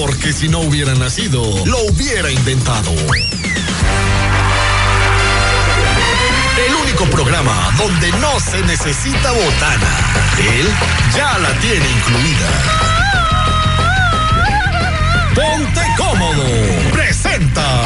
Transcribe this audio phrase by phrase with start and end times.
[0.00, 2.92] Porque si no hubiera nacido, lo hubiera inventado.
[6.66, 9.88] El único programa donde no se necesita botana.
[10.38, 10.68] Él
[11.16, 12.48] ya la tiene incluida.
[15.34, 16.44] Ponte cómodo.
[16.92, 17.80] Presenta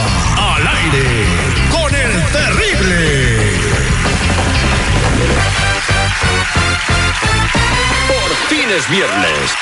[0.55, 1.25] al aire
[1.71, 3.37] con el terrible.
[8.07, 9.57] Por fin es viernes.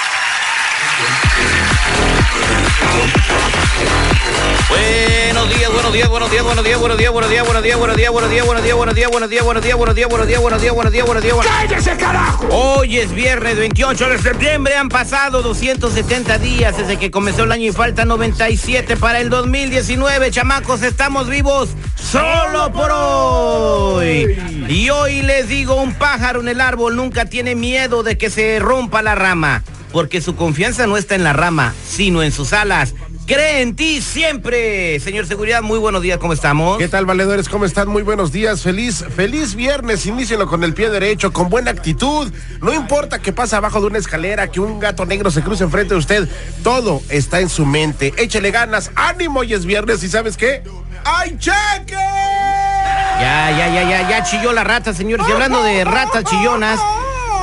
[4.70, 7.96] Buenos días, buenos días, buenos días, buenos días, buenos días, buenos días, buenos días, buenos
[7.96, 10.74] días, buenos días, buenos días, buenos días, buenos días, buenos días, buenos días, buenos días,
[10.74, 11.36] buenos días, buenos días, buenos días.
[11.46, 12.46] ¡Cállese, carajo!
[12.50, 17.66] Hoy es viernes 28 de septiembre, han pasado 270 días desde que comenzó el año
[17.66, 20.30] y falta 97 para el 2019.
[20.30, 24.38] Chamacos, estamos vivos solo por hoy.
[24.68, 28.58] Y hoy les digo, un pájaro en el árbol nunca tiene miedo de que se
[28.60, 32.94] rompa la rama, porque su confianza no está en la rama, sino en sus alas.
[33.26, 34.98] Cree en ti siempre.
[34.98, 36.78] Señor Seguridad, muy buenos días, ¿cómo estamos?
[36.78, 37.48] ¿Qué tal, valedores?
[37.48, 37.88] ¿Cómo están?
[37.88, 38.62] Muy buenos días.
[38.62, 40.04] Feliz, feliz viernes.
[40.06, 42.32] Inícielo con el pie derecho, con buena actitud.
[42.60, 45.94] No importa que pase abajo de una escalera, que un gato negro se cruce enfrente
[45.94, 46.28] de usted.
[46.64, 48.12] Todo está en su mente.
[48.16, 50.02] Échele ganas, ánimo y es viernes.
[50.02, 50.64] ¿Y sabes qué?
[51.04, 51.94] ¡Ay, cheque!
[51.94, 55.26] Ya, ya, ya, ya, ya chilló la rata, señores.
[55.28, 56.80] Y hablando de ratas chillonas,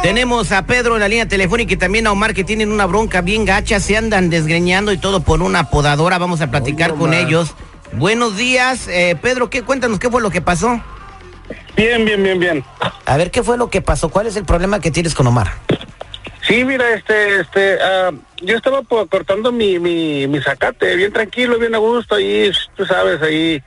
[0.08, 3.20] tenemos a Pedro en la línea telefónica y también a Omar que tienen una bronca
[3.20, 6.18] bien gacha, se andan desgreñando y todo por una podadora.
[6.18, 7.54] Vamos a platicar con ellos.
[7.92, 9.64] Buenos días, eh, Pedro, ¿qué?
[9.64, 10.82] Cuéntanos qué fue lo que pasó.
[11.76, 12.64] Bien, bien, bien, bien.
[13.06, 14.08] A ver, ¿qué fue lo que pasó?
[14.08, 15.52] ¿Cuál es el problema que tienes con Omar?
[16.48, 21.60] Sí, mira, este, este, ah, yo estaba po- cortando mi, mi, mi zacate, bien tranquilo,
[21.60, 23.62] bien a gusto, ahí, tú sabes, ahí,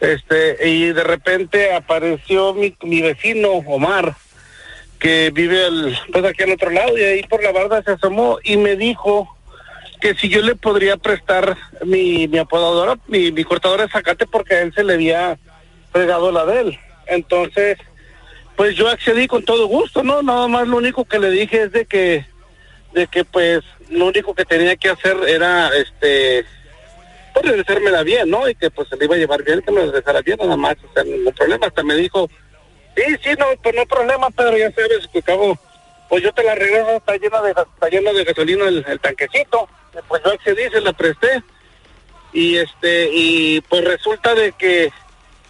[0.00, 4.16] este, y de repente apareció mi, mi vecino, Omar,
[4.98, 8.38] que vive al, pues aquí al otro lado, y ahí por la barda se asomó
[8.42, 9.36] y me dijo
[10.00, 14.54] que si yo le podría prestar mi, mi apodadora, mi, mi cortadora de zacate, porque
[14.54, 15.38] a él se le había
[15.92, 16.78] fregado la de él.
[17.06, 17.78] Entonces,
[18.56, 20.22] pues yo accedí con todo gusto, ¿no?
[20.22, 22.26] Nada más lo único que le dije es de que,
[22.92, 26.44] de que pues lo único que tenía que hacer era, este,
[27.32, 28.48] pues regresármela bien, ¿no?
[28.48, 30.76] Y que pues se le iba a llevar bien, que me regresara bien, nada más,
[30.88, 31.66] o sea, ningún problema.
[31.66, 32.30] Hasta me dijo,
[32.96, 35.58] sí, sí, no, pues no hay problema, Pedro, ya sabes, que cabo,
[36.08, 39.68] pues yo te la regreso, está llena de, está lleno de gasolina el, el tanquecito.
[40.08, 41.42] Pues yo accedí, se la presté.
[42.32, 44.92] Y este, y pues resulta de que,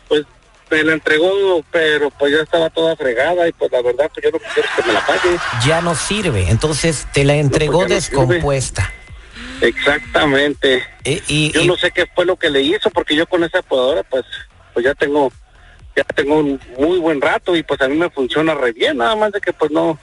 [0.08, 0.24] pues
[0.70, 4.30] me la entregó, pero pues ya estaba toda fregada y pues la verdad pues yo
[4.30, 5.36] no quiero que me la pague.
[5.64, 8.92] Ya no sirve, entonces te la entregó pues no descompuesta.
[9.60, 10.84] Exactamente.
[11.04, 13.44] Eh, y, Yo y- no sé qué fue lo que le hizo porque yo con
[13.44, 14.24] esa podadora pues
[14.74, 15.32] pues ya tengo
[15.96, 19.16] ya tengo un muy buen rato y pues a mí me funciona re bien, nada
[19.16, 19.98] más de que pues no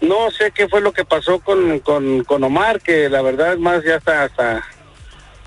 [0.00, 3.58] no sé qué fue lo que pasó con, con, con Omar, que la verdad es
[3.58, 4.64] más ya hasta hasta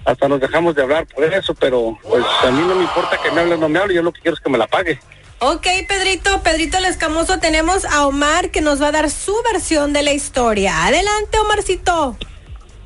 [0.06, 3.32] hasta nos dejamos de hablar por eso, pero pues a mí no me importa que
[3.32, 5.00] me hable o no me hable, yo lo que quiero es que me la pague.
[5.42, 9.94] Ok, Pedrito, Pedrito el Escamoso, tenemos a Omar que nos va a dar su versión
[9.94, 10.86] de la historia.
[10.86, 12.18] Adelante, Omarcito.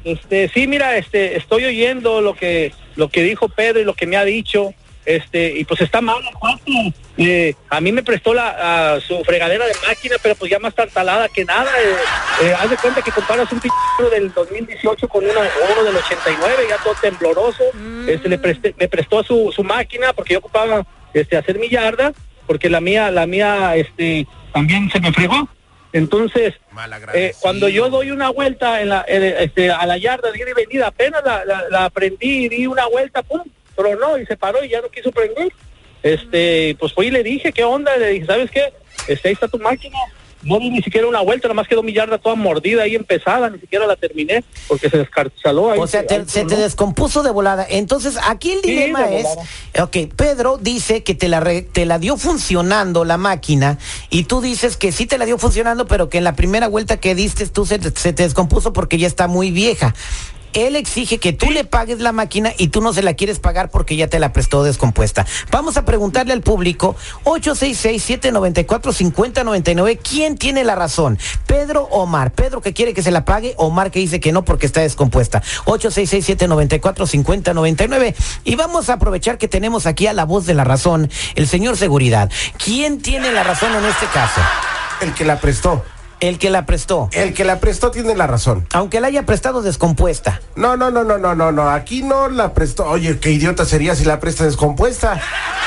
[0.03, 4.05] Este, sí, mira, este, estoy oyendo lo que, lo que dijo Pedro y lo que
[4.05, 4.73] me ha dicho,
[5.05, 6.17] este, y pues está mal
[6.67, 6.93] el.
[7.15, 10.73] Eh, a mí me prestó la, a su fregadera de máquina, pero pues ya más
[10.73, 11.69] tartalada que nada.
[11.79, 13.75] Eh, eh, haz de cuenta que comparas un pinche
[14.11, 15.41] del 2018 con una,
[15.71, 17.63] uno del 89, ya todo tembloroso.
[18.07, 22.13] Este, le presté, me prestó su, su máquina porque yo ocupaba, este, hacer mi yarda,
[22.47, 25.47] porque la mía, la mía, este, también se me fregó.
[25.93, 26.55] Entonces,
[27.13, 30.49] eh, cuando yo doy una vuelta en la, en, este, a la yarda de ida
[30.49, 33.43] y venida, apenas la, la, la prendí y di una vuelta, pum,
[33.75, 35.51] tronó y se paró y ya no quiso prender.
[36.01, 37.95] Este, pues fui y le dije, ¿qué onda?
[37.97, 38.73] Le dije, ¿sabes qué?
[39.07, 39.97] Este, ahí está tu máquina.
[40.45, 43.59] No di ni siquiera una vuelta, nomás quedó mi yarda toda mordida ahí empezada, ni
[43.59, 45.79] siquiera la terminé porque se descarchaló ahí.
[45.79, 47.65] O sea, te- ahí se te descompuso de volada.
[47.69, 49.25] Entonces, aquí el dilema es,
[49.81, 53.77] ok, Pedro dice que te la, re- te la dio funcionando la máquina
[54.09, 56.97] y tú dices que sí te la dio funcionando, pero que en la primera vuelta
[56.99, 59.95] que diste tú se, se te descompuso porque ya está muy vieja.
[60.53, 63.69] Él exige que tú le pagues la máquina y tú no se la quieres pagar
[63.69, 65.25] porque ya te la prestó descompuesta.
[65.51, 66.95] Vamos a preguntarle al público
[67.25, 72.31] 866-794-5099 quién tiene la razón, Pedro o Omar.
[72.31, 75.43] Pedro que quiere que se la pague, Omar que dice que no porque está descompuesta.
[75.65, 81.47] 866-794-5099 y vamos a aprovechar que tenemos aquí a la voz de la razón, el
[81.47, 82.31] señor Seguridad.
[82.63, 84.41] ¿Quién tiene la razón en este caso?
[85.01, 85.83] El que la prestó.
[86.23, 87.09] El que la prestó.
[87.11, 88.65] El que la prestó tiene la razón.
[88.71, 90.39] Aunque la haya prestado descompuesta.
[90.55, 91.69] No, no, no, no, no, no, no.
[91.69, 92.85] Aquí no la prestó.
[92.85, 95.19] Oye, qué idiota sería si la presta descompuesta.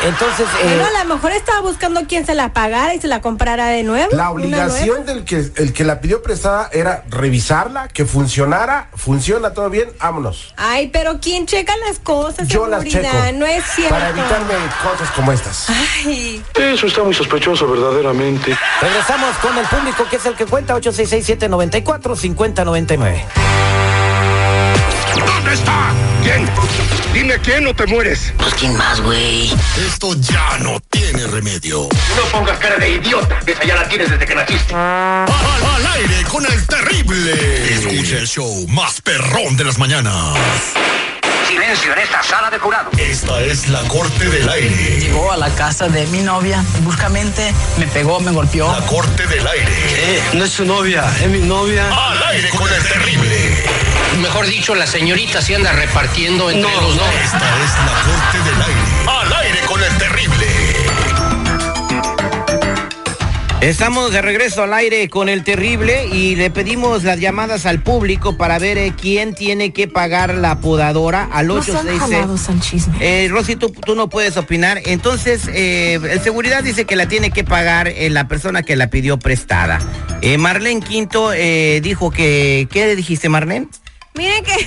[0.02, 3.20] Entonces, eh, Bueno, a lo mejor estaba buscando quién se la pagara y se la
[3.20, 4.08] comprara de nuevo.
[4.16, 9.68] La obligación del que el que la pidió prestada era revisarla, que funcionara, funciona todo
[9.68, 10.54] bien, vámonos.
[10.56, 12.48] Ay, pero ¿quién checa las cosas?
[12.48, 13.06] Yo las checo.
[13.34, 13.94] No es cierto.
[13.94, 15.66] Para evitarme cosas como estas.
[15.68, 18.56] Ay, Eso está muy sospechoso, verdaderamente.
[18.80, 23.24] regresamos con el público que es el que cuenta 866-794-5099.
[25.26, 25.92] ¿Dónde está?
[26.22, 26.48] ¿Quién?
[27.12, 28.32] Dime quién o te mueres.
[28.36, 29.50] Pues quién más, güey.
[29.86, 31.88] Esto ya no tiene remedio.
[32.16, 33.40] No pongas cara de idiota.
[33.46, 34.74] Esa ya la tienes desde que naciste.
[34.74, 37.32] Al, al aire con el terrible.
[37.72, 40.34] Escucha el show más perrón de las mañanas.
[41.46, 42.90] Silencio en esta sala de jurado.
[42.98, 45.00] Esta es la corte del aire.
[45.00, 48.70] Llegó a la casa de mi novia bruscamente, me pegó, me golpeó.
[48.72, 49.72] La corte del aire.
[49.72, 51.86] Eh, no es su novia, es mi novia.
[51.88, 53.64] Al aire con el terrible.
[54.18, 57.08] Mejor dicho, la señorita se anda repartiendo entre No, los dos.
[57.22, 58.80] Esta es la corte del aire.
[59.06, 60.46] Al aire con el terrible.
[63.62, 68.36] Estamos de regreso al aire con el terrible y le pedimos las llamadas al público
[68.36, 72.88] para ver eh, quién tiene que pagar la podadora al 866.
[73.00, 74.82] Eh, Rosy, tú, tú no puedes opinar.
[74.84, 78.88] Entonces, eh, el seguridad dice que la tiene que pagar eh, la persona que la
[78.88, 79.80] pidió prestada.
[80.20, 82.68] Eh, Marlene Quinto eh, dijo que...
[82.70, 83.68] ¿Qué dijiste, Marlene?
[84.14, 84.52] miren que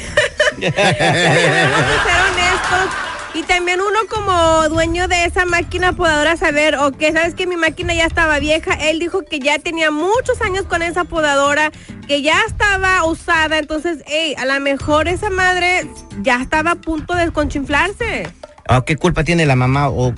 [0.59, 3.08] Vamos a ser honestos.
[3.39, 7.55] Y también uno como dueño de esa máquina podadora saber, o que sabes que mi
[7.55, 11.71] máquina ya estaba vieja, él dijo que ya tenía muchos años con esa podadora,
[12.05, 15.89] que ya estaba usada, entonces, hey, a lo mejor esa madre
[16.21, 18.27] ya estaba a punto de desconchinflarse.
[18.67, 19.87] Ah, ¿Qué culpa tiene la mamá?
[19.87, 20.11] O...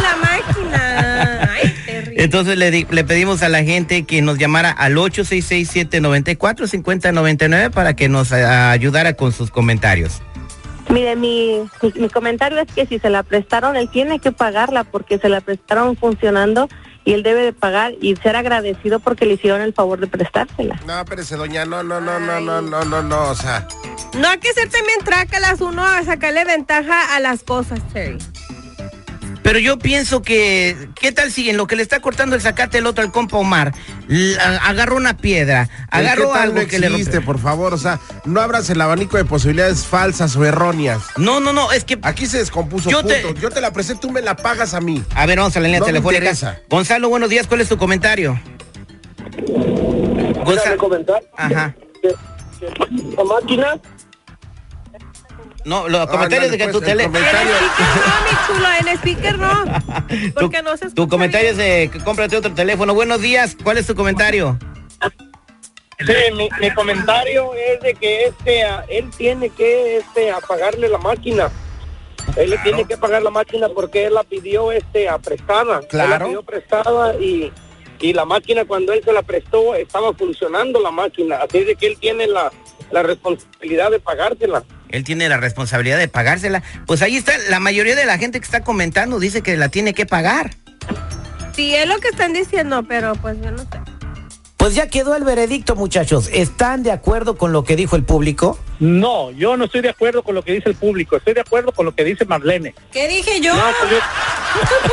[0.00, 1.50] la máquina.
[1.50, 1.74] Ay.
[2.18, 8.32] Entonces le, le pedimos a la gente que nos llamara al 866-794-5099 para que nos
[8.32, 10.22] ah, ayudara con sus comentarios.
[10.88, 14.84] Mire, mi, mi, mi comentario es que si se la prestaron, él tiene que pagarla
[14.84, 16.68] porque se la prestaron funcionando
[17.04, 20.80] y él debe de pagar y ser agradecido porque le hicieron el favor de prestársela.
[20.86, 23.66] No, espérese, doña, no, no, no, no, no, no, no, no, o sea.
[24.14, 28.18] No hay que ser también trácalas uno a sacarle ventaja a las cosas, Terry.
[29.46, 32.78] Pero yo pienso que, ¿qué tal si en lo que le está cortando el zacate
[32.78, 33.72] el otro al compa Omar,
[34.60, 37.26] agarró una piedra, agarró ¿Qué tal algo no que le existe, rompió?
[37.26, 41.00] por favor, o sea, no abras el abanico de posibilidades falsas o erróneas.
[41.16, 41.96] No, no, no, es que...
[42.02, 43.22] Aquí se descompuso, Yo te-.
[43.40, 45.04] Yo te la presté, tú me la pagas a mí.
[45.14, 46.58] A ver, vamos a la línea No telefónica.
[46.68, 48.40] Gonzalo, buenos días, ¿cuál es tu comentario?
[50.44, 50.76] Gonzalo.
[50.76, 51.72] comentar Ajá.
[53.16, 53.78] la máquina
[55.66, 56.90] No, los comentarios de que pues, tu.
[56.90, 59.64] En el speaker no, mi chulo, en el speaker no.
[60.08, 62.94] Tu, Porque no se tu escucha comentario es de que cómprate otro teléfono.
[62.94, 64.56] Buenos días, ¿cuál es tu comentario?
[65.98, 70.88] Sí, mi, mi comentario es de que este, a- él tiene que este, a pagarle
[70.88, 71.50] la máquina.
[72.36, 75.78] Él le tiene que pagar la máquina porque él la pidió este, a prestada.
[75.78, 76.26] Él la Claro.
[76.26, 77.50] pidió prestada y,
[77.98, 81.38] y la máquina cuando él se la prestó estaba funcionando la máquina.
[81.38, 82.52] Así de que él tiene la,
[82.92, 84.62] la responsabilidad de pagársela.
[84.90, 86.62] Él tiene la responsabilidad de pagársela.
[86.86, 89.94] Pues ahí está, la mayoría de la gente que está comentando dice que la tiene
[89.94, 90.50] que pagar.
[91.54, 93.66] Sí, es lo que están diciendo, pero pues yo no sé.
[94.58, 96.28] Pues ya quedó el veredicto, muchachos.
[96.32, 98.58] ¿Están de acuerdo con lo que dijo el público?
[98.80, 101.16] No, yo no estoy de acuerdo con lo que dice el público.
[101.16, 102.74] Estoy de acuerdo con lo que dice Marlene.
[102.90, 103.54] ¿Qué dije yo?
[103.54, 103.98] No, pues yo,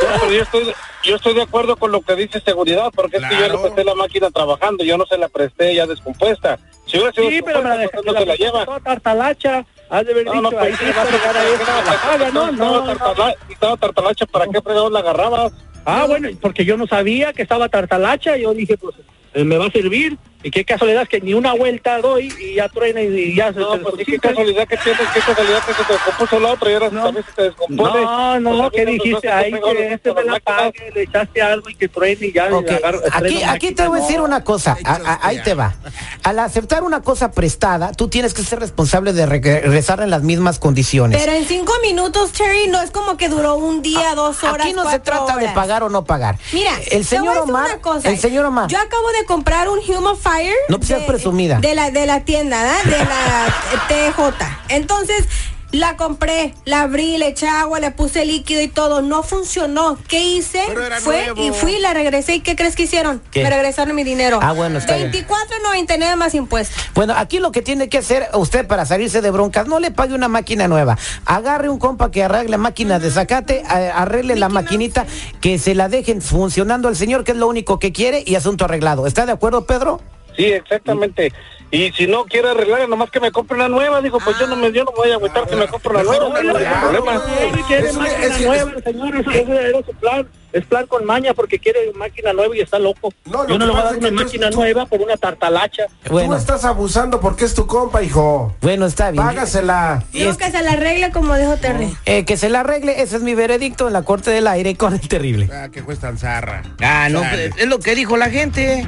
[0.10, 0.74] no, pero yo estoy,
[1.06, 3.54] yo estoy de acuerdo con lo que dice seguridad, porque es que yo Claro.
[3.56, 6.60] le presté la máquina trabajando, yo no se la presté ya descompuesta.
[6.86, 8.66] Si hubiera sido Sí, pero me la descompuesta, pues no se la lleva.
[8.66, 11.48] Toda tartalacha, has de haber No, no, dicho, pues ahí se va a pegar a
[11.50, 13.30] esta, la paga, no, no, no.
[13.50, 15.54] Estaba tartalacha, ¿para qué fregado la agarrabas?
[15.86, 18.96] Ah, bueno, porque yo no sabía que estaba tartalacha, yo dije, pues,
[19.34, 22.68] eh, me va a servir, y qué casualidad que ni una vuelta doy y ya
[22.70, 25.74] truena y, y ya se No, se pues qué casualidad que tienes, qué casualidad que
[25.74, 28.02] se te descompuso la otra y ahora también se te descompone.
[28.02, 29.30] No, no, Pues, ¿qué no dijiste?
[29.32, 32.66] Ahí que este me la pague, le echaste algo y que truene y ya Ok,
[32.68, 33.02] le agarro.
[33.50, 34.26] Aquí, te voy a decir no.
[34.26, 35.76] una cosa, a- a- ahí te va.
[36.24, 40.60] Al aceptar una cosa prestada, tú tienes que ser responsable de regresar en las mismas
[40.60, 41.20] condiciones.
[41.20, 44.58] Pero en cinco minutos, Cherry, no es como que duró un día, dos horas.
[44.60, 46.38] Ah, Aquí no se trata de pagar o no pagar.
[46.52, 48.10] Mira, el te voy señor a decir Omar, una cosa.
[48.10, 48.68] el señor Omar.
[48.70, 49.98] Yo acabo de comprar un Humidifier
[50.34, 50.54] Fire.
[50.70, 51.60] No seas de- presumida.
[51.60, 52.84] De la, de la tienda, ¿verdad?
[52.86, 54.46] De la TJ.
[54.70, 55.26] Entonces,
[55.72, 59.02] la compré, la abrí, le eché agua, le puse líquido y todo.
[59.02, 59.98] No funcionó.
[60.08, 60.62] ¿Qué hice?
[60.68, 61.44] Pero era Fue nuevo.
[61.44, 62.36] y fui, la regresé.
[62.36, 63.24] ¿Y qué crees que hicieron?
[63.32, 63.42] ¿Qué?
[63.42, 64.38] Me regresaron mi dinero.
[64.44, 65.12] Ah, bueno, está bien.
[65.12, 66.78] 24.99 más impuestos.
[66.94, 70.14] Bueno, aquí lo que tiene que hacer usted para salirse de broncas, no le pague
[70.14, 70.96] una máquina nueva.
[71.26, 75.08] Agarre un compa que arregle máquina de zacate, arregle la maquinita,
[75.42, 78.66] que se la dejen funcionando al señor, que es lo único que quiere, y asunto
[78.66, 79.08] arreglado.
[79.08, 80.00] ¿Está de acuerdo, Pedro?
[80.36, 81.32] Sí, exactamente.
[81.72, 84.00] Y si no quiere arreglar, nomás que me compre una nueva.
[84.02, 86.30] Digo, pues yo no me, yo no voy a agüitar que me compre una nueva.
[86.30, 86.34] No,
[86.82, 87.22] problema.
[87.68, 90.28] Quiere Es- máquina es- nueva, el señor, ese, era su plan.
[90.52, 93.12] Es plan con maña porque quiere máquina nueva y está loco.
[93.26, 95.88] No, Yo no le voy a dar una máquina tú- nueva por una tartalacha.
[96.04, 98.56] Tú estás abusando porque es tu compa, hijo.
[98.62, 99.26] bueno, está bien.
[99.26, 100.04] Págasela.
[100.12, 101.92] Digo es- que se la arregle como dijo Terry.
[102.06, 104.94] eh, que se la arregle, ese es mi veredicto en la corte del aire con
[104.94, 105.50] el terrible.
[105.52, 106.62] Ah, que cuestan zarra.
[106.84, 108.88] Ah, no, es lo que dijo la gente.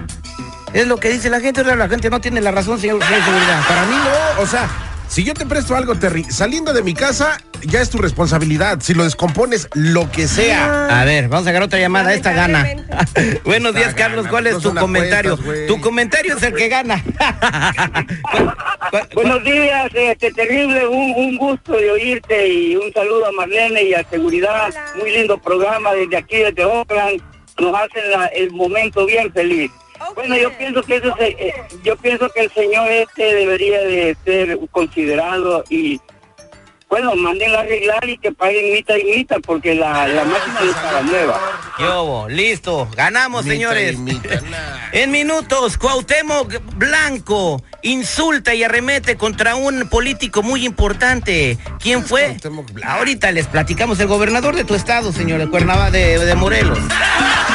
[0.76, 3.62] Es lo que dice la gente, la gente no tiene la razón, señor, señor seguridad.
[3.68, 4.70] Para mí no, o sea,
[5.08, 8.80] si yo te presto algo, Terry, saliendo de mi casa, ya es tu responsabilidad.
[8.82, 10.88] Si lo descompones, lo que sea.
[11.02, 12.68] A ver, vamos a agarrar otra llamada, esta gana.
[13.46, 15.40] Buenos días, Carlos, ¿cuál no es tu comentario?
[15.68, 17.02] tu comentario es el que gana.
[18.32, 18.58] ¿Cuál-
[18.92, 23.82] cuál- Buenos días, este terrible, un, un gusto de oírte y un saludo a Marlene
[23.84, 24.74] y a Seguridad.
[24.98, 27.22] Muy lindo programa desde aquí, desde Oakland.
[27.60, 29.72] Nos hacen la- el momento bien feliz.
[30.16, 31.54] Bueno, yo pienso que eso se- eh,
[31.84, 36.00] yo pienso que el señor este debería de ser considerado y
[36.88, 40.70] bueno, manden a arreglar y que paguen mitad y mitad porque la, la máquina no
[40.70, 41.42] estaba nueva.
[41.80, 43.94] Yobo, listo, ganamos, Mita señores.
[43.96, 44.90] y mita, nah.
[44.94, 51.58] En minutos, Cuauhtémoc Blanco insulta y arremete contra un político muy importante.
[51.80, 52.38] ¿Quién fue?
[52.84, 55.48] Ahorita les platicamos el gobernador de tu estado, señor, de
[55.92, 56.80] de, de Morelos.